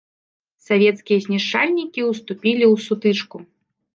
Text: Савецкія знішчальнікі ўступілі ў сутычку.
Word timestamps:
Савецкія 0.67 1.17
знішчальнікі 1.25 2.01
ўступілі 2.09 2.65
ў 2.73 2.87
сутычку. 2.87 3.37